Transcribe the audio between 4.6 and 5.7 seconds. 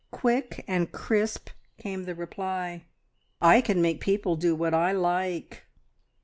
I like!"